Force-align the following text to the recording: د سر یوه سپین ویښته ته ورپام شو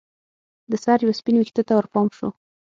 د 0.71 0.73
سر 0.83 0.97
یوه 1.03 1.15
سپین 1.19 1.35
ویښته 1.37 1.61
ته 1.67 1.73
ورپام 1.75 2.07
شو 2.17 2.29